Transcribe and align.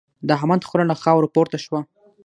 د 0.27 0.29
احمد 0.37 0.61
خوله 0.67 0.85
له 0.91 0.95
خاورو 1.01 1.31
پورته 1.33 1.57
شوه. 1.65 1.79